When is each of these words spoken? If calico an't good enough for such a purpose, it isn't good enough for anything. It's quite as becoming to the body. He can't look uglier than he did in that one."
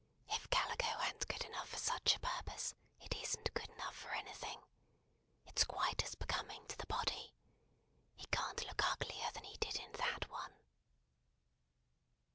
If 0.27 0.49
calico 0.49 0.87
an't 0.87 1.27
good 1.27 1.43
enough 1.45 1.69
for 1.69 1.77
such 1.77 2.15
a 2.15 2.19
purpose, 2.21 2.73
it 3.01 3.15
isn't 3.17 3.53
good 3.53 3.69
enough 3.69 3.95
for 3.95 4.09
anything. 4.15 4.59
It's 5.45 5.63
quite 5.63 6.03
as 6.03 6.15
becoming 6.15 6.65
to 6.69 6.77
the 6.79 6.87
body. 6.87 7.35
He 8.15 8.25
can't 8.31 8.65
look 8.65 8.83
uglier 8.83 9.29
than 9.35 9.43
he 9.43 9.57
did 9.57 9.75
in 9.75 9.91
that 9.99 10.27
one." 10.27 10.53